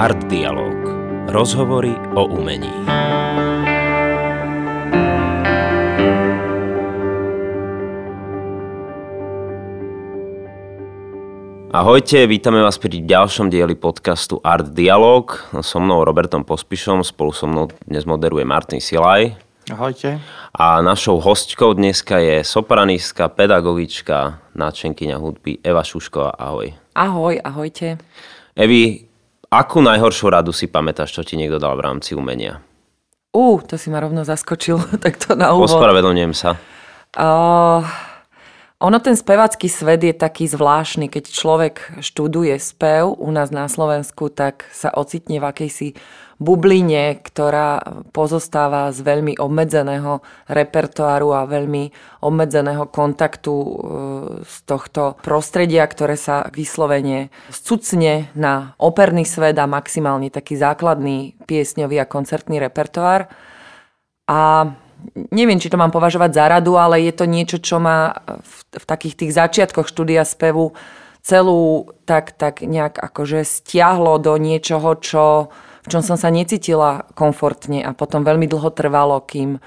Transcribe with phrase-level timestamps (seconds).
[0.00, 0.80] Art Dialog.
[1.28, 2.72] Rozhovory o umení.
[11.68, 15.36] Ahojte, vítame vás pri ďalšom dieli podcastu Art Dialog.
[15.60, 19.36] So mnou Robertom Pospišom, spolu so mnou dnes moderuje Martin Silaj.
[19.68, 20.16] Ahojte.
[20.56, 26.40] A našou hostkou dneska je sopranistka, pedagogička, náčenkyňa hudby Eva Šušková.
[26.40, 26.72] Ahoj.
[26.96, 28.00] Ahoj, ahojte.
[28.56, 29.09] Evi,
[29.50, 32.62] Akú najhoršiu radu si pamätáš, čo ti niekto dal v rámci umenia?
[33.34, 35.66] Ú, uh, to si ma rovno zaskočil, tak to na úvod.
[35.66, 36.54] Ospravedlňujem sa.
[37.18, 37.82] Uh,
[38.78, 41.10] ono, ten spevacký svet je taký zvláštny.
[41.10, 45.88] Keď človek študuje spev u nás na Slovensku, tak sa ocitne v akejsi
[46.40, 47.84] bubline, ktorá
[48.16, 51.92] pozostáva z veľmi obmedzeného repertoáru a veľmi
[52.24, 53.68] obmedzeného kontaktu e,
[54.48, 62.00] z tohto prostredia, ktoré sa vyslovene scucne na operný svet a maximálne taký základný piesňový
[62.00, 63.28] a koncertný repertoár.
[64.24, 64.72] A
[65.28, 68.84] neviem, či to mám považovať za radu, ale je to niečo, čo ma v, v
[68.88, 70.72] takých tých začiatkoch štúdia spevu
[71.20, 77.80] celú tak, tak nejak akože stiahlo do niečoho, čo v čom som sa necítila komfortne
[77.80, 79.60] a potom veľmi dlho trvalo, kým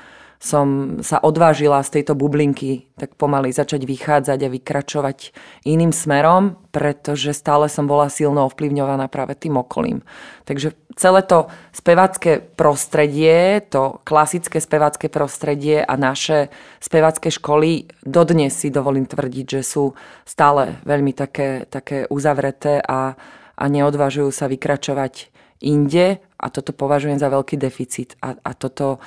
[0.43, 5.31] som sa odvážila z tejto bublinky tak pomaly začať vychádzať a vykračovať
[5.63, 10.03] iným smerom, pretože stále som bola silno ovplyvňovaná práve tým okolím.
[10.43, 16.51] Takže celé to spevacké prostredie, to klasické spevacké prostredie a naše
[16.83, 19.95] spevacké školy dodnes si dovolím tvrdiť, že sú
[20.27, 23.15] stále veľmi také, také uzavreté a,
[23.55, 28.15] a neodvážujú sa vykračovať inde a toto považujem za veľký deficit.
[28.23, 28.97] A, a toto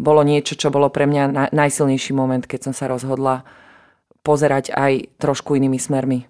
[0.00, 3.46] bolo niečo, čo bolo pre mňa na, najsilnejší moment, keď som sa rozhodla
[4.22, 6.26] pozerať aj trošku inými smermi.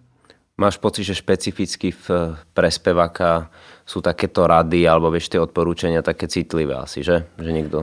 [0.60, 3.48] Máš pocit, že špecificky v, pre speváka
[3.88, 7.24] sú takéto rady alebo vieš tie odporúčania také citlivé asi, že?
[7.40, 7.78] Že niekto...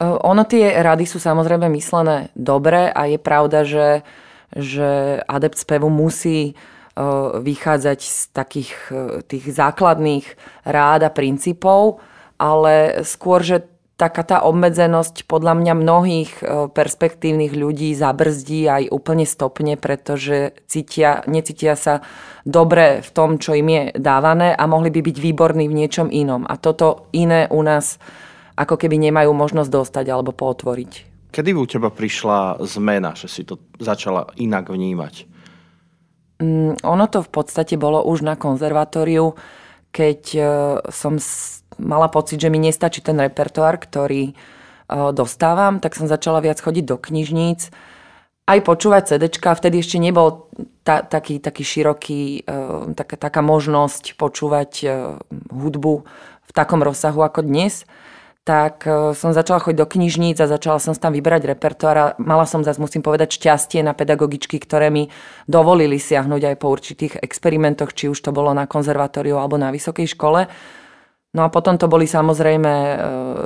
[0.00, 4.04] Ono tie rady sú samozrejme myslené dobre a je pravda, že,
[4.52, 6.52] že adept spevu musí
[7.40, 8.72] vychádzať z takých
[9.28, 10.24] tých základných
[10.64, 12.00] rád a princípov,
[12.40, 16.30] ale skôr, že taká tá obmedzenosť podľa mňa mnohých
[16.76, 22.04] perspektívnych ľudí zabrzdí aj úplne stopne, pretože cítia, necítia sa
[22.44, 26.44] dobre v tom, čo im je dávané a mohli by byť výborní v niečom inom.
[26.44, 27.96] A toto iné u nás
[28.56, 30.92] ako keby nemajú možnosť dostať alebo pootvoriť.
[31.32, 35.35] Kedy u teba prišla zmena, že si to začala inak vnímať?
[36.36, 39.32] Mm, ono to v podstate bolo už na konzervatóriu,
[39.88, 40.40] keď e,
[40.92, 41.16] som
[41.80, 44.34] mala pocit, že mi nestačí ten repertoár, ktorý e,
[45.16, 47.72] dostávam, tak som začala viac chodiť do knižníc,
[48.46, 50.52] aj počúvať CDčka, vtedy ešte nebol
[50.84, 54.72] ta, taký, taký široký, e, taká, taká možnosť počúvať
[55.48, 55.94] hudbu
[56.46, 57.88] v takom rozsahu ako dnes
[58.46, 62.46] tak e, som začala chodiť do knižníc a začala som tam vyberať repertoár a mala
[62.46, 65.10] som zase, musím povedať, šťastie na pedagogičky, ktoré mi
[65.50, 70.14] dovolili siahnuť aj po určitých experimentoch, či už to bolo na konzervatóriu alebo na vysokej
[70.14, 70.46] škole.
[71.34, 72.94] No a potom to boli samozrejme e,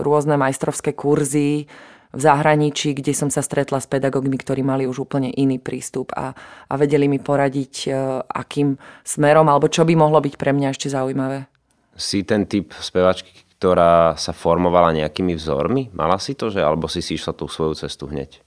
[0.04, 1.64] rôzne majstrovské kurzy
[2.12, 6.36] v zahraničí, kde som sa stretla s pedagógmi, ktorí mali už úplne iný prístup a,
[6.68, 7.90] a vedeli mi poradiť, e,
[8.28, 11.48] akým smerom alebo čo by mohlo byť pre mňa ešte zaujímavé.
[11.96, 15.92] Si ten typ spevačky, ktorá sa formovala nejakými vzormi?
[15.92, 18.40] Mala si to, že alebo si si išla tú svoju cestu hneď?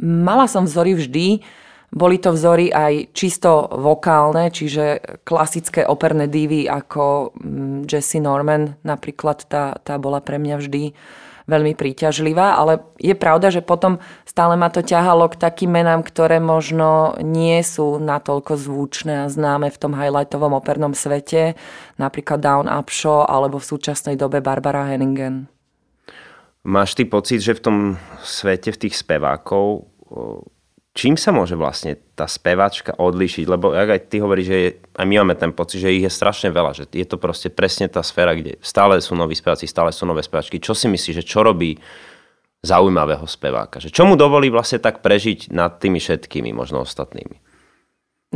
[0.00, 1.44] Mala som vzory vždy.
[1.92, 9.44] Boli to vzory aj čisto vokálne, čiže klasické operné divy ako mm, Jessie Norman napríklad,
[9.44, 10.96] tá, tá bola pre mňa vždy
[11.50, 16.38] veľmi príťažlivá, ale je pravda, že potom stále ma to ťahalo k takým menám, ktoré
[16.38, 21.58] možno nie sú natoľko zvučné a známe v tom highlightovom opernom svete,
[21.98, 25.50] napríklad Down Up Show alebo v súčasnej dobe Barbara Henningen.
[26.62, 27.76] Máš ty pocit, že v tom
[28.20, 29.88] svete, v tých spevákov
[31.00, 33.48] čím sa môže vlastne tá speváčka odlíšiť?
[33.48, 34.70] Lebo jak aj ty hovoríš, že je,
[35.00, 37.88] aj my máme ten pocit, že ich je strašne veľa, že je to proste presne
[37.88, 40.60] tá sféra, kde stále sú noví speváci, stále sú nové speváčky.
[40.60, 41.80] Čo si myslíš, že čo robí
[42.60, 43.80] zaujímavého speváka?
[43.80, 47.40] Že čo mu dovolí vlastne tak prežiť nad tými všetkými, možno ostatnými?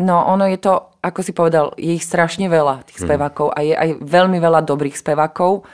[0.01, 3.05] No, ono je to, ako si povedal, je ich strašne veľa, tých mhm.
[3.05, 3.57] spevákov hmm.
[3.57, 5.69] a je aj veľmi veľa dobrých spevákov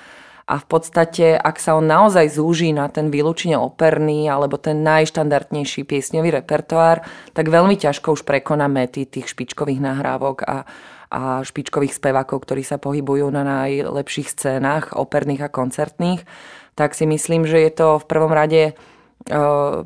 [0.51, 5.87] a v podstate, ak sa on naozaj zúži na ten výlučne operný alebo ten najštandardnejší
[5.87, 10.67] piesňový repertoár, tak veľmi ťažko už prekoná mety tých špičkových nahrávok a,
[11.15, 16.27] a špičkových spevákov, ktorí sa pohybujú na najlepších scénách operných a koncertných,
[16.75, 18.75] tak si myslím, že je to v prvom rade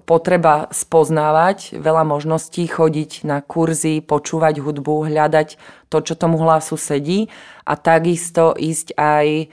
[0.06, 5.58] potreba spoznávať, veľa možností chodiť na kurzy, počúvať hudbu, hľadať
[5.90, 7.26] to, čo tomu hlasu sedí
[7.66, 9.46] a takisto ísť aj e,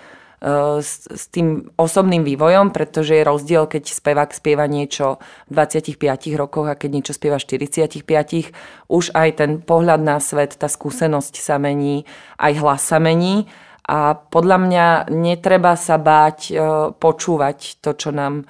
[0.81, 6.01] s, s tým osobným vývojom, pretože je rozdiel, keď spevák spieva niečo v 25
[6.33, 8.49] rokoch a keď niečo spieva v 45.
[8.89, 12.09] Už aj ten pohľad na svet, tá skúsenosť sa mení,
[12.41, 13.45] aj hlas sa mení
[13.85, 16.53] a podľa mňa netreba sa báť e,
[16.97, 18.45] počúvať to, čo nám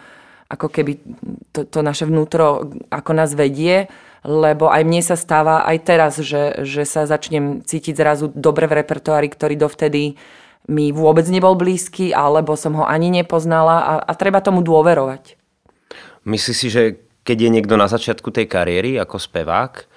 [0.52, 1.00] ako keby
[1.56, 3.88] to, to naše vnútro ako nás vedie,
[4.28, 8.84] lebo aj mne sa stáva aj teraz, že, že sa začnem cítiť zrazu dobre v
[8.84, 10.20] repertoári, ktorý dovtedy
[10.72, 15.36] mi vôbec nebol blízky, alebo som ho ani nepoznala a, a treba tomu dôverovať.
[16.24, 16.84] Myslíš si, že
[17.28, 19.92] keď je niekto na začiatku tej kariéry ako spevák,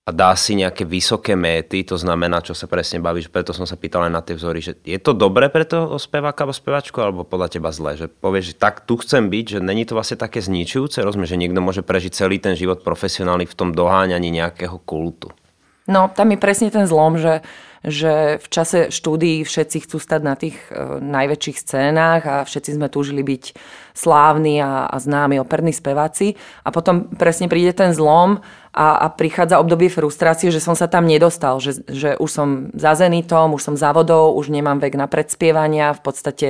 [0.00, 3.78] a dá si nejaké vysoké méty, to znamená, čo sa presne bavíš, preto som sa
[3.78, 7.22] pýtal aj na tie vzory, že je to dobré pre toho speváka alebo spevačku, alebo
[7.22, 10.42] podľa teba zle, že povieš, že tak tu chcem byť, že není to vlastne také
[10.42, 15.30] zničujúce, rozumieš, že niekto môže prežiť celý ten život profesionálny v tom doháňaní nejakého kultu.
[15.86, 17.46] No, tam je presne ten zlom, že
[17.80, 22.92] že v čase štúdií všetci chcú stať na tých e, najväčších scénách a všetci sme
[22.92, 23.56] túžili byť
[23.96, 26.36] slávni a, a známi operní speváci.
[26.60, 28.44] A potom presne príde ten zlom
[28.76, 32.92] a, a prichádza obdobie frustrácie, že som sa tam nedostal, že, že už som za
[32.92, 36.48] Zenitom, už som za vodou, už nemám vek na predspievania, v podstate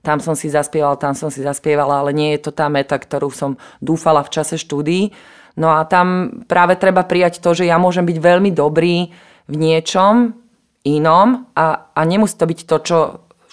[0.00, 3.28] tam som si zaspieval, tam som si zaspievala, ale nie je to tá meta, ktorú
[3.28, 5.12] som dúfala v čase štúdií.
[5.60, 9.12] No a tam práve treba prijať to, že ja môžem byť veľmi dobrý
[9.44, 10.40] v niečom,
[10.84, 12.98] inom a, a nemusí to byť to, čo,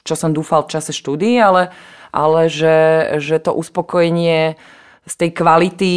[0.03, 1.71] čo som dúfal v čase štúdií, ale,
[2.15, 2.77] ale že,
[3.19, 4.55] že to uspokojenie
[5.07, 5.93] z tej kvality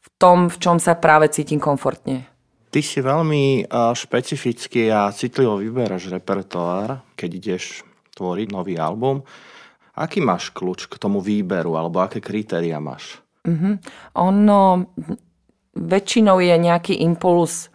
[0.00, 2.28] v tom, v čom sa práve cítim komfortne.
[2.72, 7.84] Ty si veľmi špecificky a citlivo vyberáš repertoár, keď ideš
[8.16, 9.20] tvoriť nový album.
[9.92, 13.20] Aký máš kľúč k tomu výberu, alebo aké kritéria máš?
[13.44, 13.74] Mm-hmm.
[14.24, 14.88] Ono
[15.76, 17.71] väčšinou je nejaký impuls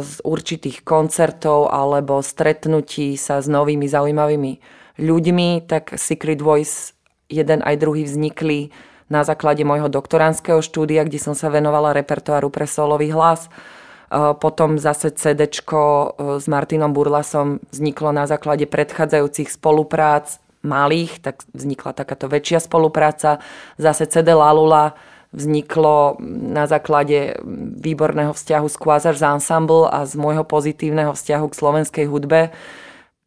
[0.00, 4.52] z určitých koncertov alebo stretnutí sa s novými zaujímavými
[4.96, 6.96] ľuďmi, tak Secret Voice
[7.28, 8.72] jeden aj druhý vznikli
[9.12, 13.48] na základe môjho doktoránskeho štúdia, kde som sa venovala repertoáru pre solový hlas.
[14.40, 15.52] Potom zase CD e,
[16.40, 23.44] s Martinom Burlasom vzniklo na základe predchádzajúcich spoluprác malých, tak vznikla takáto väčšia spolupráca.
[23.76, 24.96] Zase CD Lalula
[25.32, 27.36] vzniklo na základe
[27.78, 32.48] výborného vzťahu s Quasars Ensemble a z môjho pozitívneho vzťahu k slovenskej hudbe.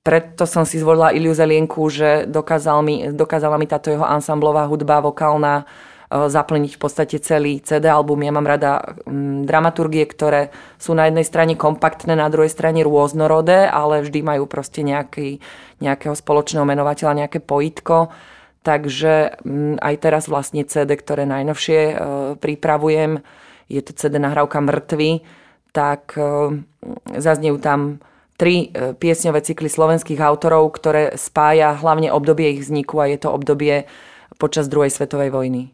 [0.02, 4.98] Preto som si zvolila Iliu Zelienku, že dokázal mi, dokázala mi táto jeho ansamblová hudba
[4.98, 5.64] vokálna e,
[6.26, 8.26] zaplniť v podstate celý CD album.
[8.26, 8.82] Ja mám rada
[9.46, 10.50] dramaturgie, ktoré
[10.82, 15.38] sú na jednej strane kompaktné, na druhej strane rôznorodé, ale vždy majú proste nejaký,
[15.86, 18.10] nejakého spoločného menovateľa, nejaké pojitko.
[18.62, 21.96] Takže mm, aj teraz vlastne CD, ktoré najnovšie e,
[22.38, 23.26] pripravujem,
[23.66, 25.26] je to CD nahrávka Mrtvy,
[25.74, 26.62] tak e,
[27.18, 27.98] zaznejú tam
[28.38, 33.34] tri e, piesňové cykly slovenských autorov, ktoré spája hlavne obdobie ich vzniku a je to
[33.34, 33.90] obdobie
[34.38, 35.74] počas druhej svetovej vojny.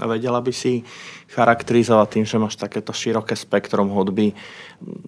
[0.00, 0.86] A vedela by si
[1.34, 4.32] charakterizovať tým, že máš takéto široké spektrum hudby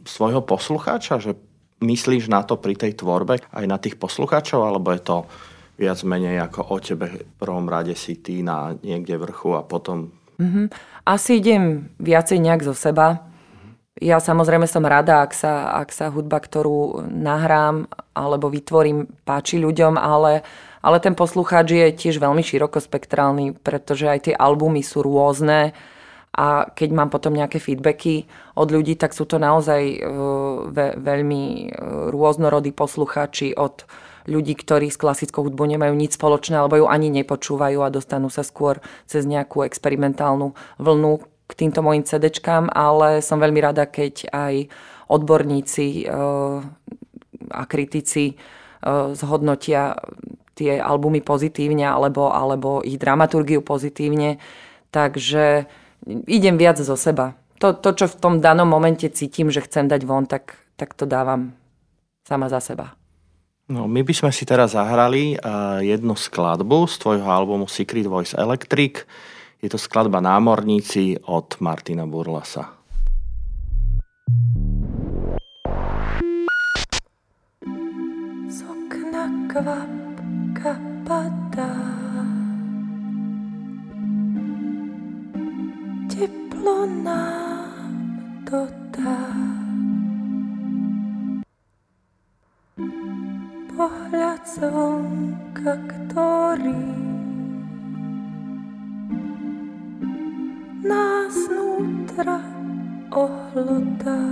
[0.05, 1.39] svojho poslucháča, že
[1.81, 5.17] myslíš na to pri tej tvorbe aj na tých poslucháčov, alebo je to
[5.75, 10.15] viac menej ako o tebe v prvom rade si ty na niekde vrchu a potom...
[10.39, 10.67] Mm-hmm.
[11.07, 13.27] Asi idem viacej nejak zo seba.
[14.03, 19.95] Ja samozrejme som rada, ak sa, ak sa hudba, ktorú nahrám alebo vytvorím, páči ľuďom,
[19.95, 20.43] ale,
[20.83, 25.75] ale ten poslucháč je tiež veľmi širokospektrálny, pretože aj tie albumy sú rôzne
[26.35, 28.27] a keď mám potom nejaké feedbacky
[28.59, 30.03] od ľudí, tak sú to naozaj
[30.75, 33.87] ve, veľmi uh, rôznorodí poslucháči od
[34.25, 38.45] ľudí, ktorí s klasickou hudbou nemajú nič spoločné alebo ju ani nepočúvajú a dostanú sa
[38.45, 41.13] skôr cez nejakú experimentálnu vlnu
[41.45, 44.55] k týmto mojim CDčkám, ale som veľmi rada, keď aj
[45.13, 46.61] odborníci eh,
[47.53, 50.01] a kritici eh, zhodnotia
[50.55, 54.39] tie albumy pozitívne alebo, alebo ich dramaturgiu pozitívne.
[54.95, 55.67] Takže
[56.31, 57.35] idem viac zo seba.
[57.59, 61.11] To, to, čo v tom danom momente cítim, že chcem dať von, tak, tak to
[61.11, 61.59] dávam
[62.23, 62.95] sama za seba.
[63.65, 65.41] No, my by sme si teraz zahrali
[65.81, 69.09] jednu skladbu z tvojho albumu Secret Voice Electric.
[69.65, 72.77] Je to skladba Námorníci od Martina Burlasa.
[78.53, 78.61] Z
[79.49, 80.77] kvapka
[81.09, 81.73] padá
[86.13, 87.97] Teplo nám
[88.45, 89.54] dodá
[93.75, 97.05] pohľad slnka, ktorý
[102.15, 102.39] vetra
[103.11, 104.23] ohlodá.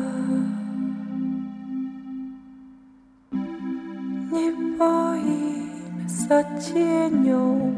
[4.31, 7.75] Nebojím sa tieňou,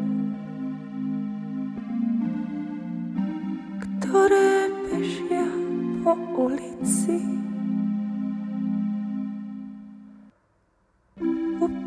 [3.80, 5.48] ktoré bežia
[6.04, 7.43] po ulici.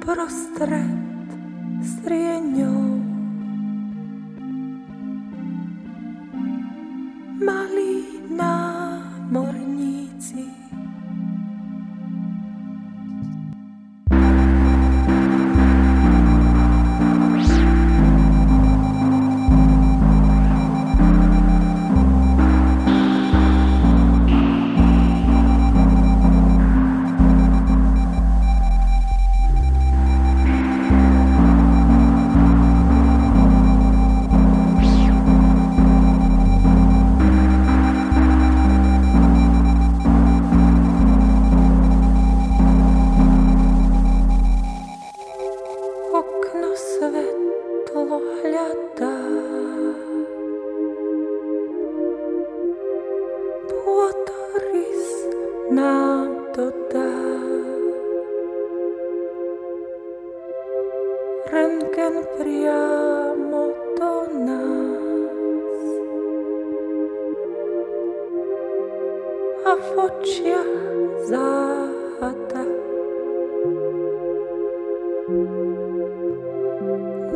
[0.08, 1.28] prostret
[1.84, 2.72] striegno.
[7.44, 7.68] Ma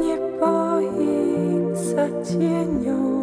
[0.02, 3.21] Nebojím sa tieňou.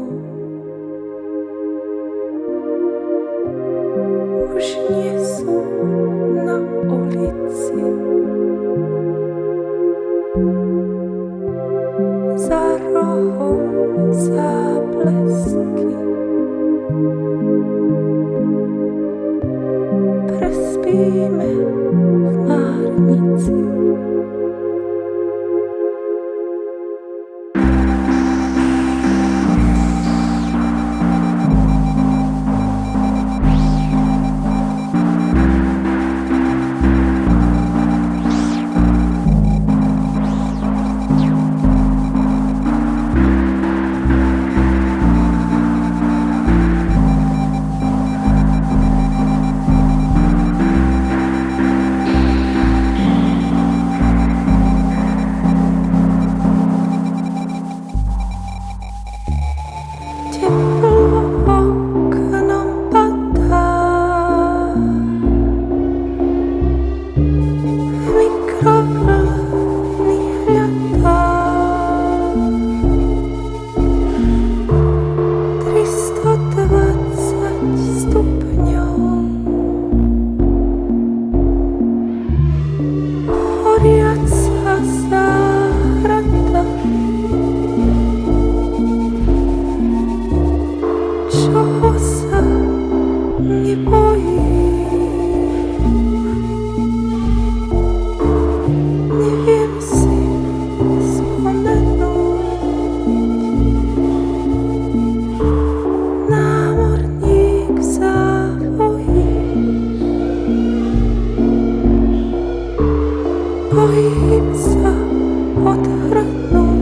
[114.54, 114.94] сердца
[115.66, 116.77] отвернуть.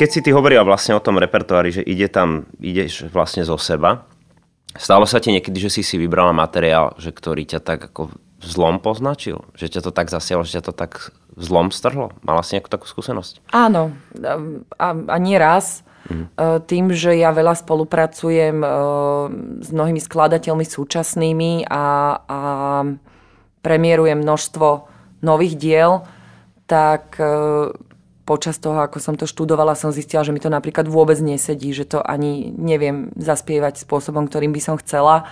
[0.00, 4.08] Keď si ty hovorila vlastne o tom repertoári, že ide tam, ideš vlastne zo seba,
[4.72, 8.08] stalo sa ti niekedy, že si si vybrala materiál, že ktorý ťa tak ako
[8.40, 9.44] zlom poznačil?
[9.52, 12.16] Že ťa to tak zasialo, že ťa to tak zlom strhlo?
[12.24, 13.52] Mala si nejakú takú skúsenosť?
[13.52, 13.92] Áno.
[14.80, 15.84] A, a nie raz.
[16.08, 16.24] Mhm.
[16.64, 18.68] Tým, že ja veľa spolupracujem e,
[19.60, 21.84] s mnohými skladateľmi súčasnými a,
[22.24, 22.40] a
[23.60, 24.88] premiérujem množstvo
[25.20, 26.08] nových diel,
[26.64, 27.76] tak e,
[28.30, 31.90] počas toho, ako som to študovala, som zistila, že mi to napríklad vôbec nesedí, že
[31.90, 35.26] to ani neviem zaspievať spôsobom, ktorým by som chcela.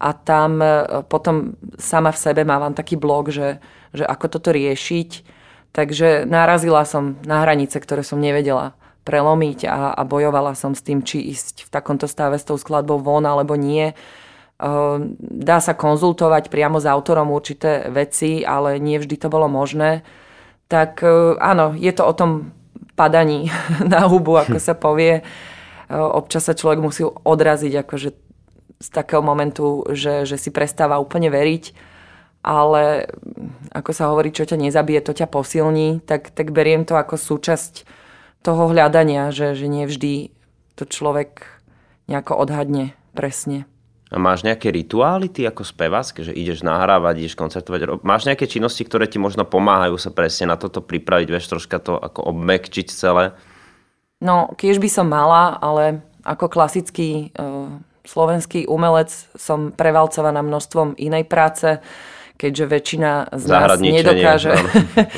[0.00, 3.60] A tam e, potom sama v sebe mávam taký blog, že,
[3.92, 8.74] že ako toto riešiť, Takže narazila som na hranice, ktoré som nevedela
[9.06, 12.98] prelomiť a, a bojovala som s tým, či ísť v takomto stave s tou skladbou
[12.98, 13.94] von alebo nie.
[13.94, 20.02] Ehm, dá sa konzultovať priamo s autorom určité veci, ale nie vždy to bolo možné.
[20.70, 22.54] Tak e, áno, je to o tom
[22.94, 23.50] padaní
[23.92, 25.20] na hubu, ako sa povie.
[25.20, 25.22] E,
[25.90, 28.10] občas sa človek musí odraziť akože
[28.80, 31.76] z takého momentu, že, že si prestáva úplne veriť,
[32.40, 33.12] ale
[33.76, 37.84] ako sa hovorí, čo ťa nezabije, to ťa posilní, tak, tak beriem to ako súčasť
[38.40, 40.32] toho hľadania, že, že nie vždy
[40.80, 41.44] to človek
[42.08, 43.68] nejako odhadne presne.
[44.10, 48.02] A máš nejaké rituály ty ako spevák, že ideš nahrávať, ideš koncertovať?
[48.02, 51.94] Máš nejaké činnosti, ktoré ti možno pomáhajú sa presne na toto pripraviť, vieš troška to
[51.94, 53.38] ako obmekčiť celé?
[54.18, 57.70] No, keď by som mala, ale ako klasický uh,
[58.02, 61.78] slovenský umelec som prevalcovaná množstvom inej práce
[62.40, 64.56] keďže väčšina z nás nedokáže...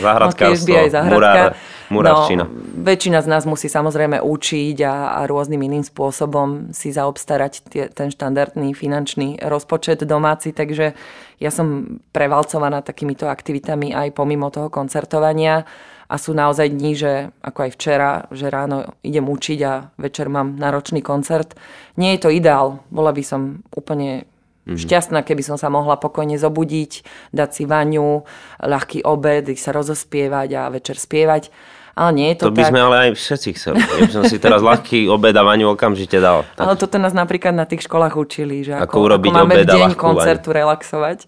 [0.02, 1.44] Zahradkárstvo, no, aj zahradka.
[1.86, 2.44] murárčina.
[2.50, 7.84] No, väčšina z nás musí samozrejme učiť a, a rôznym iným spôsobom si zaobstarať tie,
[7.86, 10.98] ten štandardný finančný rozpočet domáci, takže
[11.38, 15.62] ja som prevalcovaná takýmito aktivitami aj pomimo toho koncertovania
[16.10, 20.58] a sú naozaj dní, že ako aj včera, že ráno idem učiť a večer mám
[20.58, 21.54] náročný koncert.
[21.94, 24.26] Nie je to ideál, bola by som úplne
[24.62, 24.78] Mm-hmm.
[24.78, 27.02] Šťastná, keby som sa mohla pokojne zobudiť,
[27.34, 28.22] dať si vaňu,
[28.62, 31.50] ľahký obed, sa rozospievať a večer spievať.
[31.92, 32.70] Ale nie je to, to by tak.
[32.72, 33.76] sme ale aj všetci chceli.
[33.84, 36.48] Ja by som si teraz ľahký obed a vaňu okamžite dal.
[36.56, 36.64] Tak.
[36.64, 39.66] Ale toto nás napríklad na tých školách učili, že ako, ako, urobiť ako máme v
[39.68, 40.58] deň koncertu vaňu.
[40.62, 41.18] relaxovať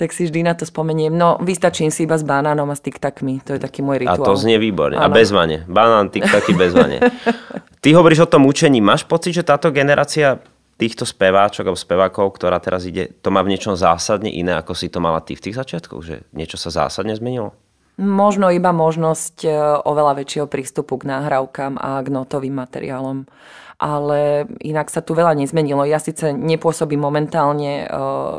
[0.00, 1.12] tak si vždy na to spomeniem.
[1.12, 3.44] No, vystačím si iba s banánom a s tiktakmi.
[3.44, 4.24] To je taký môj rituál.
[4.24, 4.96] A to znie výborne.
[4.96, 5.04] Ano.
[5.04, 5.68] A bez vane.
[5.68, 7.04] Banán, tiktaky bez vane.
[7.84, 8.80] Ty hovoríš o tom učení.
[8.80, 10.40] Máš pocit, že táto generácia
[10.80, 14.88] týchto speváčok alebo spevákov, ktorá teraz ide, to má v niečom zásadne iné, ako si
[14.88, 16.00] to mala ty v tých začiatkoch?
[16.00, 17.52] Že niečo sa zásadne zmenilo?
[18.00, 19.52] Možno iba možnosť e,
[19.84, 23.28] oveľa väčšieho prístupu k náhrávkam a k notovým materiálom.
[23.76, 25.84] Ale inak sa tu veľa nezmenilo.
[25.84, 27.86] Ja síce nepôsobím momentálne e,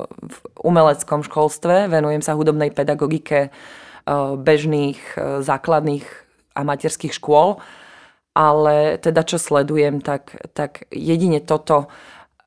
[0.10, 3.50] v umeleckom školstve, venujem sa hudobnej pedagogike e,
[4.42, 4.98] bežných
[5.46, 6.06] základných
[6.58, 7.62] a materských škôl,
[8.34, 11.92] ale teda čo sledujem, tak, tak jedine toto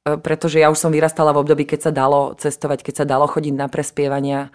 [0.04, 3.54] pretože ja už som vyrastala v období, keď sa dalo cestovať, keď sa dalo chodiť
[3.56, 4.52] na prespievania.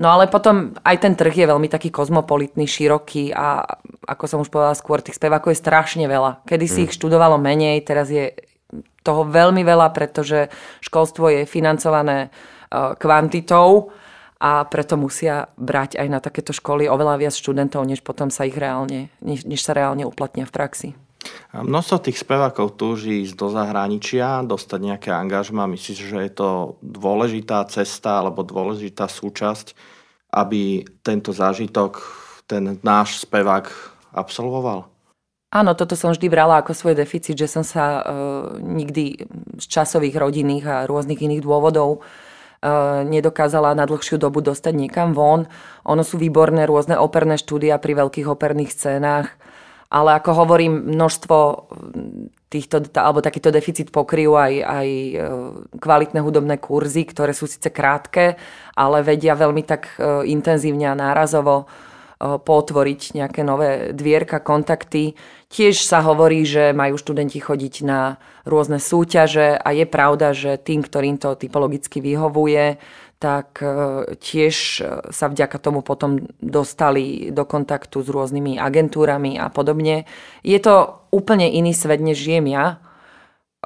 [0.00, 3.66] No ale potom aj ten trh je veľmi taký kozmopolitný, široký a
[4.08, 6.40] ako som už povedala skôr, tých spevákov je strašne veľa.
[6.48, 6.84] Kedy si mm.
[6.88, 8.32] ich študovalo menej, teraz je
[9.04, 10.48] toho veľmi veľa, pretože
[10.80, 12.28] školstvo je financované e,
[12.96, 13.92] kvantitou
[14.38, 18.54] a preto musia brať aj na takéto školy oveľa viac študentov, než potom sa ich
[18.54, 20.88] reálne, než, než sa reálne uplatnia v praxi.
[21.50, 25.66] Množstvo tých spevákov túži ísť do zahraničia, dostať nejaké angažma.
[25.66, 26.50] Myslíš, že je to
[26.84, 29.74] dôležitá cesta alebo dôležitá súčasť,
[30.30, 32.04] aby tento zážitok
[32.46, 33.68] ten náš spevák
[34.12, 34.86] absolvoval?
[35.48, 38.04] Áno, toto som vždy brala ako svoj deficit, že som sa uh,
[38.60, 39.24] nikdy
[39.56, 45.48] z časových, rodinných a rôznych iných dôvodov uh, nedokázala na dlhšiu dobu dostať niekam von.
[45.88, 49.28] Ono sú výborné rôzne operné štúdia pri veľkých operných scénách
[49.88, 51.36] ale ako hovorím, množstvo
[52.48, 55.14] týchto, alebo takýto deficit pokryjú aj, aj e,
[55.76, 58.40] kvalitné hudobné kurzy, ktoré sú síce krátke,
[58.72, 61.66] ale vedia veľmi tak e, intenzívne a nárazovo e,
[62.40, 65.12] potvoriť nejaké nové dvierka, kontakty.
[65.52, 68.16] Tiež sa hovorí, že majú študenti chodiť na
[68.48, 72.80] rôzne súťaže a je pravda, že tým, ktorým to typologicky vyhovuje,
[73.18, 73.68] tak e,
[74.14, 80.06] tiež e, sa vďaka tomu potom dostali do kontaktu s rôznymi agentúrami a podobne.
[80.46, 82.78] Je to úplne iný svet, než žijem ja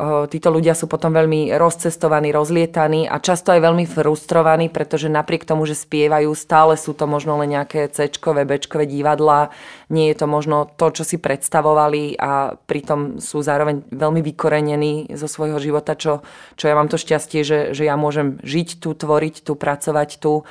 [0.01, 5.69] títo ľudia sú potom veľmi rozcestovaní, rozlietaní a často aj veľmi frustrovaní, pretože napriek tomu,
[5.69, 9.53] že spievajú, stále sú to možno len nejaké C-čkové, B-čkové divadla,
[9.93, 15.29] nie je to možno to, čo si predstavovali a pritom sú zároveň veľmi vykorenení zo
[15.29, 16.25] svojho života, čo,
[16.57, 20.49] čo ja mám to šťastie, že, že ja môžem žiť tu, tvoriť tu, pracovať tu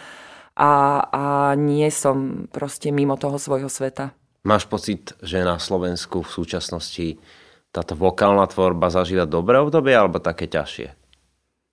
[0.54, 1.23] a, a
[1.58, 4.13] nie som proste mimo toho svojho sveta.
[4.45, 7.17] Máš pocit, že na Slovensku v súčasnosti
[7.71, 10.91] táto vokálna tvorba zažíva dobré obdobie alebo také ťažšie?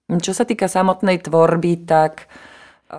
[0.08, 2.32] Čo sa týka samotnej tvorby, tak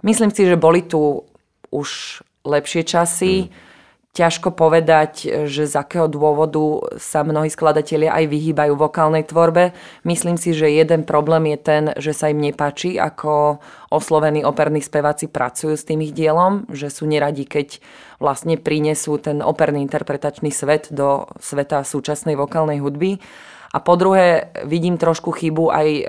[0.06, 1.26] myslím si, že boli tu
[1.74, 3.50] už lepšie časy.
[3.50, 3.69] Mm.
[4.10, 9.72] Ťažko povedať, že z akého dôvodu sa mnohí skladatelia aj vyhýbajú vokálnej tvorbe.
[10.02, 13.62] Myslím si, že jeden problém je ten, že sa im nepáči, ako
[13.94, 17.78] oslovení operní speváci pracujú s tým ich dielom, že sú neradi, keď
[18.18, 23.22] vlastne prinesú ten operný interpretačný svet do sveta súčasnej vokálnej hudby.
[23.70, 26.04] A po druhé, vidím trošku chybu aj e,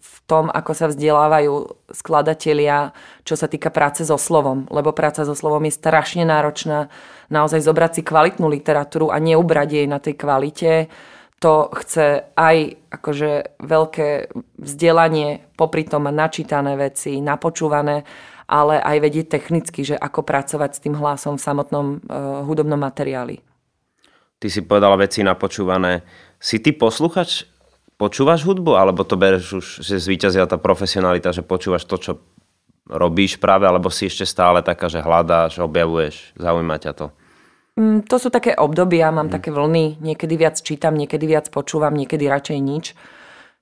[0.00, 2.96] v tom, ako sa vzdelávajú skladatelia,
[3.28, 4.64] čo sa týka práce so slovom.
[4.72, 6.88] Lebo práca so slovom je strašne náročná.
[7.28, 10.88] Naozaj zobrať si kvalitnú literatúru a neubrať jej na tej kvalite.
[11.44, 12.56] To chce aj
[12.88, 18.02] akože veľké vzdelanie, popri tom načítané veci, napočúvané,
[18.48, 23.38] ale aj vedieť technicky, že ako pracovať s tým hlasom v samotnom uh, hudobnom materiáli.
[24.38, 26.02] Ty si povedala veci napočúvané
[26.38, 27.46] si ty posluchač,
[27.98, 32.12] počúvaš hudbu, alebo to bereš už, že zvíťazila tá profesionalita, že počúvaš to, čo
[32.88, 37.06] robíš práve, alebo si ešte stále taká, že hľadáš, objavuješ, zaujíma ťa to?
[37.78, 39.34] Mm, to sú také obdobia, mám mm.
[39.34, 42.84] také vlny, niekedy viac čítam, niekedy viac počúvam, niekedy radšej nič.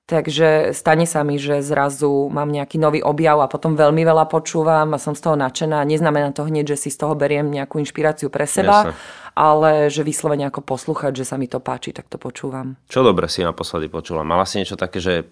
[0.06, 4.94] Takže stane sa mi, že zrazu mám nejaký nový objav a potom veľmi veľa počúvam
[4.94, 5.82] a som z toho nadšená.
[5.82, 8.94] Neznamená to hneď, že si z toho beriem nejakú inšpiráciu pre seba, Jasne.
[9.34, 12.78] ale že vyslovene ako poslúchať, že sa mi to páči, tak to počúvam.
[12.86, 14.22] Čo dobre si naposledy počula?
[14.22, 15.26] Mala si niečo také, že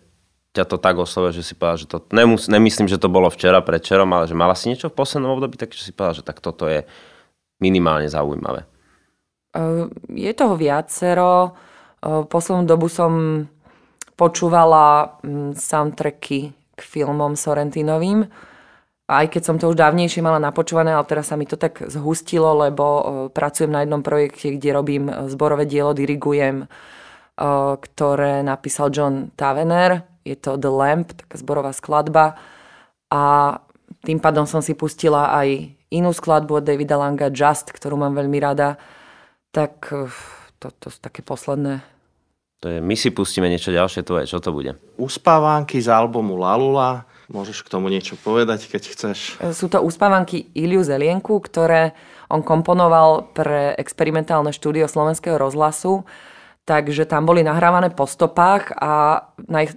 [0.58, 3.62] ťa to tak oslovuje, že si povedala, že to nemus, nemyslím, že to bolo včera,
[3.62, 6.42] predčerom, ale že mala si niečo v poslednom období, tak že si povedala, že tak
[6.42, 6.82] toto je
[7.62, 8.66] minimálne zaujímavé.
[10.10, 11.54] Je toho viacero.
[12.02, 13.46] Poslednú dobu som
[14.14, 18.26] počúvala mm, soundtracky k filmom Sorrentinovým.
[19.04, 22.56] Aj keď som to už dávnejšie mala napočúvané, ale teraz sa mi to tak zhustilo,
[22.56, 26.66] lebo e, pracujem na jednom projekte, kde robím e, zborové dielo, dirigujem, e,
[27.76, 30.08] ktoré napísal John Tavener.
[30.24, 32.40] Je to The Lamp, taká zborová skladba.
[33.12, 33.54] A
[34.08, 38.40] tým pádom som si pustila aj inú skladbu od Davida Langa, Just, ktorú mám veľmi
[38.40, 38.80] rada.
[39.52, 39.92] Tak
[40.58, 41.93] to, to sú také posledné
[42.64, 44.80] to je, my si pustíme niečo ďalšie tvoje, čo to bude?
[44.96, 47.04] Uspávanky z albumu Lalula.
[47.28, 49.36] Môžeš k tomu niečo povedať, keď chceš.
[49.52, 51.92] Sú to uspávanky Iliu Zelienku, ktoré
[52.32, 56.08] on komponoval pre experimentálne štúdio Slovenského rozhlasu.
[56.64, 59.20] Takže tam boli nahrávané po stopách a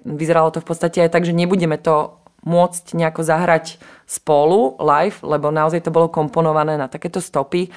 [0.08, 3.76] vyzeralo to v podstate aj tak, že nebudeme to môcť nejako zahrať
[4.08, 7.67] spolu live, lebo naozaj to bolo komponované na takéto stopy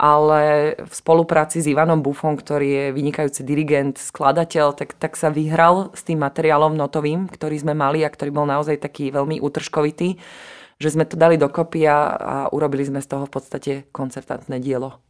[0.00, 5.92] ale v spolupráci s Ivanom Bufom, ktorý je vynikajúci dirigent, skladateľ, tak, tak sa vyhral
[5.92, 10.16] s tým materiálom notovým, ktorý sme mali a ktorý bol naozaj taký veľmi útržkovitý,
[10.80, 15.09] že sme to dali dokopy a, a urobili sme z toho v podstate koncertantné dielo.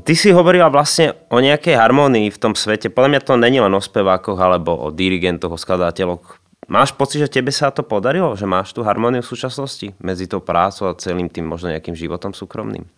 [0.00, 2.88] Ty si hovorila vlastne o nejakej harmónii v tom svete.
[2.88, 6.40] Podľa mňa to není len o spevákoch alebo o dirigentoch, o skladateľoch.
[6.72, 8.32] Máš pocit, že tebe sa to podarilo?
[8.32, 12.32] Že máš tú harmóniu v súčasnosti medzi tou prácou a celým tým možno nejakým životom
[12.32, 12.88] súkromným?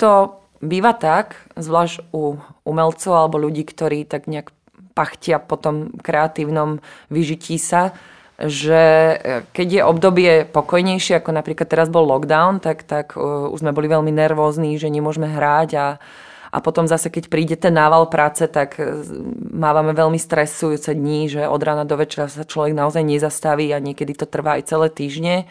[0.00, 4.54] To býva tak, zvlášť u umelcov alebo ľudí, ktorí tak nejak
[4.96, 6.80] pachtia po tom kreatívnom
[7.12, 7.92] vyžití sa,
[8.40, 9.16] že e,
[9.52, 13.86] keď je obdobie pokojnejšie, ako napríklad teraz bol lockdown, tak, tak uh, už sme boli
[13.86, 15.86] veľmi nervózni, že nemôžeme hrať a,
[16.52, 19.04] a potom zase, keď príde ten nával práce, tak e,
[19.52, 24.12] mávame veľmi stresujúce dní, že od rána do večera sa človek naozaj nezastaví a niekedy
[24.12, 25.48] to trvá aj celé týždne.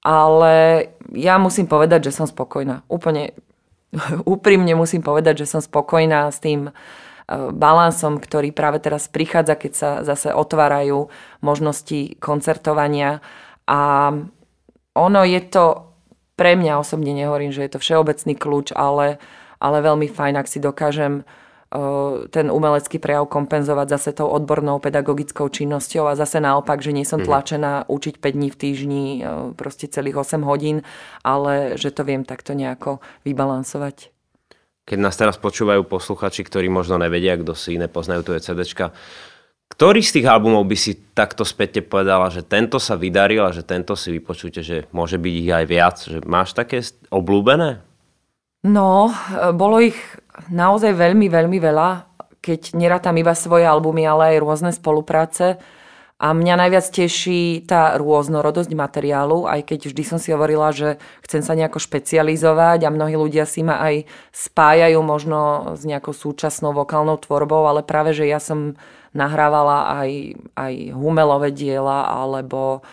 [0.00, 2.84] Ale ja musím povedať, že som spokojná.
[2.88, 3.36] Úplne
[4.34, 6.70] úprimne musím povedať, že som spokojná s tým,
[7.54, 11.08] balansom, ktorý práve teraz prichádza, keď sa zase otvárajú
[11.40, 13.22] možnosti koncertovania.
[13.70, 14.10] A
[14.98, 15.94] ono je to,
[16.34, 19.22] pre mňa osobne nehovorím, že je to všeobecný kľúč, ale,
[19.62, 21.22] ale veľmi fajn, ak si dokážem
[22.34, 27.22] ten umelecký prejav kompenzovať zase tou odbornou pedagogickou činnosťou a zase naopak, že nie som
[27.22, 27.26] mhm.
[27.30, 29.04] tlačená učiť 5 dní v týždni,
[29.54, 30.82] proste celých 8 hodín,
[31.22, 34.10] ale že to viem takto nejako vybalansovať
[34.84, 38.92] keď nás teraz počúvajú posluchači, ktorí možno nevedia, kto si nepoznajú tu CDčka,
[39.70, 43.62] ktorý z tých albumov by si takto späť povedala, že tento sa vydaril a že
[43.62, 45.96] tento si vypočujte, že môže byť ich aj viac?
[46.02, 47.78] Že máš také obľúbené?
[48.66, 49.14] No,
[49.54, 49.96] bolo ich
[50.50, 51.88] naozaj veľmi, veľmi veľa,
[52.42, 55.62] keď nerátam iba svoje albumy, ale aj rôzne spolupráce.
[56.20, 61.40] A mňa najviac teší tá rôznorodosť materiálu, aj keď vždy som si hovorila, že chcem
[61.40, 67.16] sa nejako špecializovať a mnohí ľudia si ma aj spájajú možno s nejakou súčasnou vokálnou
[67.16, 68.76] tvorbou, ale práve, že ja som
[69.16, 72.84] nahrávala aj, aj humelové diela alebo,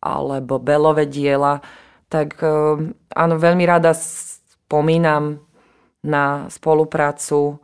[0.00, 1.60] alebo belové diela,
[2.08, 2.80] tak eh,
[3.12, 5.36] áno, veľmi rada spomínam
[6.00, 7.60] na spoluprácu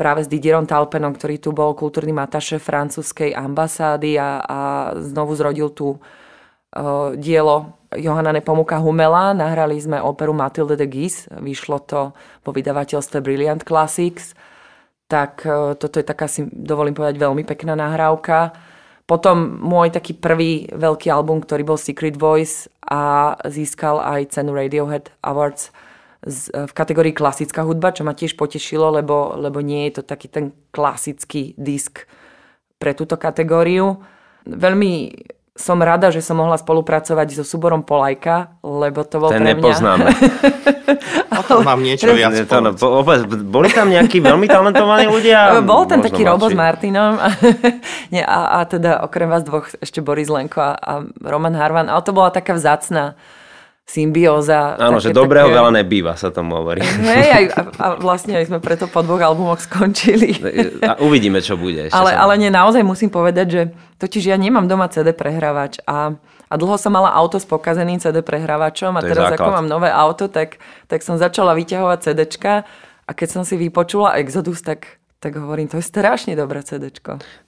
[0.00, 4.58] práve s Didierom Talpenom, ktorý tu bol kultúrnym ataše francúzskej ambasády a, a
[4.96, 9.36] znovu zrodil tu uh, dielo Johana Nepomuka Humela.
[9.36, 14.32] Nahrali sme operu Matilde de Guise, vyšlo to vo vydavateľstve Brilliant Classics.
[15.04, 18.56] Tak uh, toto je taká, si dovolím povedať, veľmi pekná nahrávka.
[19.04, 25.12] Potom môj taký prvý veľký album, ktorý bol Secret Voice a získal aj cenu Radiohead
[25.20, 25.74] Awards
[26.20, 30.28] z, v kategórii klasická hudba, čo ma tiež potešilo, lebo, lebo nie je to taký
[30.28, 32.04] ten klasický disk
[32.76, 34.00] pre túto kategóriu.
[34.44, 35.12] Veľmi
[35.60, 39.60] som rada, že som mohla spolupracovať so súborom Polajka, lebo to bol Ten pre mňa...
[39.60, 40.08] nepoznáme.
[41.40, 42.72] o tom mám niečo viac to, no,
[43.44, 45.56] Boli tam nejakí veľmi talentovaní ľudia?
[45.70, 47.28] Bol ten taký Robo s Martinom a,
[48.14, 51.92] nie, a, a teda okrem vás dvoch ešte Boris Lenko a, a Roman Harvan.
[51.92, 53.18] Ale to bola taká vzácna
[53.90, 54.78] symbióza.
[54.78, 55.56] Áno, že dobrého také...
[55.58, 56.78] veľa nebýva, sa tomu hovorí.
[57.02, 60.38] Aj, a, a vlastne aj sme preto po dvoch albumoch skončili.
[60.90, 61.90] A uvidíme, čo bude.
[61.90, 63.62] Ešte ale, ale nie, naozaj musím povedať, že
[63.98, 66.14] totiž ja nemám doma CD prehrávač a,
[66.46, 70.30] a dlho som mala auto s pokazeným CD prehrávačom a teraz ako mám nové auto,
[70.30, 72.64] tak, tak som začala vyťahovať CDčka
[73.06, 76.88] a keď som si vypočula Exodus, tak tak hovorím, to je strašne dobré CD.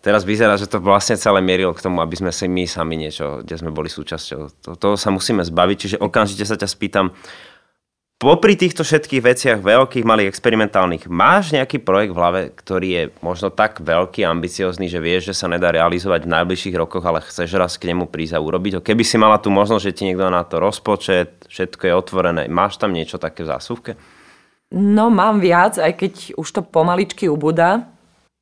[0.04, 3.40] Teraz vyzerá, že to vlastne celé mierilo k tomu, aby sme si my sami niečo,
[3.40, 4.40] kde sme boli súčasťou.
[4.68, 7.16] To, toho sa musíme zbaviť, čiže okamžite sa ťa spýtam,
[8.20, 13.48] popri týchto všetkých veciach veľkých, malých, experimentálnych, máš nejaký projekt v hlave, ktorý je možno
[13.48, 17.80] tak veľký, ambiciózny, že vieš, že sa nedá realizovať v najbližších rokoch, ale chceš raz
[17.80, 18.80] k nemu prísť a urobiť ho?
[18.84, 22.78] Keby si mala tu možnosť, že ti niekto na to rozpočet, všetko je otvorené, máš
[22.78, 23.92] tam niečo také v zásuvke?
[24.72, 27.92] No mám viac, aj keď už to pomaličky ubúda.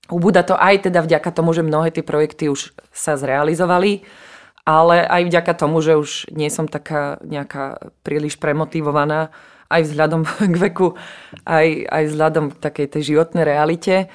[0.07, 4.07] Ubúda to aj teda vďaka tomu, že mnohé tie projekty už sa zrealizovali,
[4.63, 9.35] ale aj vďaka tomu, že už nie som taká nejaká príliš premotivovaná
[9.71, 10.23] aj vzhľadom
[10.55, 10.95] k veku,
[11.47, 14.07] aj, aj vzhľadom k takej tej životnej realite.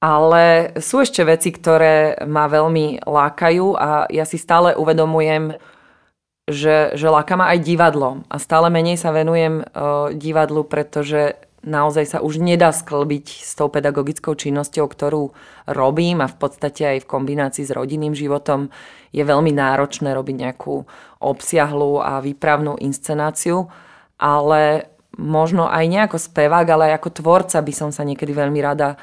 [0.00, 5.60] Ale sú ešte veci, ktoré ma veľmi lákajú a ja si stále uvedomujem,
[6.50, 12.04] že, že láka ma aj divadlo a stále menej sa venujem uh, divadlu, pretože naozaj
[12.08, 15.30] sa už nedá sklbiť s tou pedagogickou činnosťou, ktorú
[15.68, 18.72] robím a v podstate aj v kombinácii s rodinným životom
[19.12, 20.88] je veľmi náročné robiť nejakú
[21.20, 23.68] obsiahlú a výpravnú inscenáciu,
[24.16, 24.88] ale
[25.20, 28.96] možno aj nejako spevák, ale aj ako tvorca by som sa niekedy veľmi rada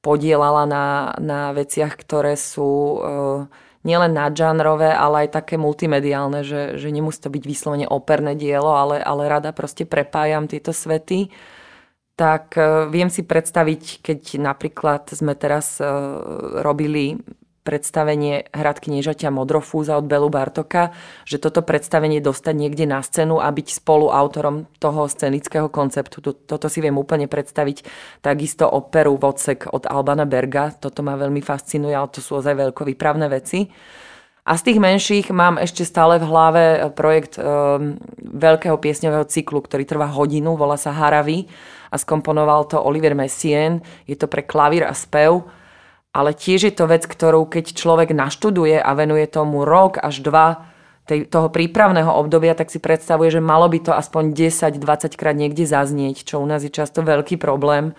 [0.00, 0.86] podielala na,
[1.20, 3.00] na veciach, ktoré sú uh,
[3.80, 9.00] nielen nadžánrové, ale aj také multimediálne, že, že nemusí to byť vyslovene operné dielo, ale,
[9.00, 11.32] ale rada proste prepájam tieto svety.
[12.16, 16.20] Tak uh, viem si predstaviť, keď napríklad sme teraz uh,
[16.60, 17.16] robili
[17.60, 20.96] predstavenie Hrad kniežaťa Modrofúza od Belu Bartoka,
[21.28, 26.24] že toto predstavenie dostať niekde na scénu a byť spoluautorom toho scenického konceptu.
[26.24, 27.84] Toto si viem úplne predstaviť.
[28.24, 30.72] Takisto operu Vodcek od Albana Berga.
[30.72, 33.68] Toto ma veľmi fascinuje, ale to sú ozaj veľkovýpravné veci.
[34.40, 36.64] A z tých menších mám ešte stále v hlave
[36.96, 37.44] projekt e,
[38.18, 41.44] veľkého piesňového cyklu, ktorý trvá hodinu, volá sa Haravy
[41.92, 43.84] a skomponoval to Olivier Messien.
[44.08, 45.44] Je to pre klavír a spev
[46.10, 50.66] ale tiež je to vec, ktorú keď človek naštuduje a venuje tomu rok až dva
[51.06, 55.66] tej, toho prípravného obdobia, tak si predstavuje, že malo by to aspoň 10-20 krát niekde
[55.66, 57.94] zaznieť, čo u nás je často veľký problém.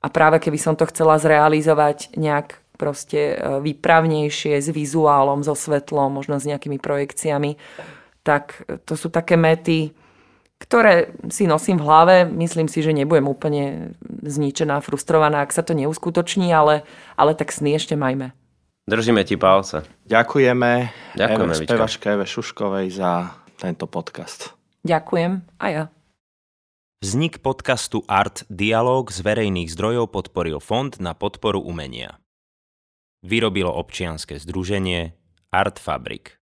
[0.00, 6.16] A práve keby som to chcela zrealizovať nejak proste e, výpravnejšie, s vizuálom, so svetlom,
[6.16, 7.60] možno s nejakými projekciami,
[8.24, 9.92] tak to sú také mety,
[10.60, 12.16] ktoré si nosím v hlave.
[12.28, 16.84] Myslím si, že nebudem úplne zničená, frustrovaná, ak sa to neuskutoční, ale,
[17.16, 18.36] ale tak sny ešte majme.
[18.84, 19.86] Držíme ti palce.
[20.04, 20.70] Ďakujeme,
[21.16, 24.52] Ďakujeme Eve, spevačke Eve Šuškovej za tento podcast.
[24.82, 25.84] Ďakujem a ja.
[27.00, 32.20] Vznik podcastu Art Dialog z verejných zdrojov podporil Fond na podporu umenia.
[33.24, 35.16] Vyrobilo občianske združenie
[35.52, 36.39] Art Fabrik.